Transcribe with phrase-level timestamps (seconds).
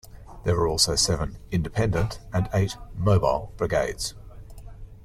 [0.45, 4.15] There were also seven "independent" and eight "mobile" brigades.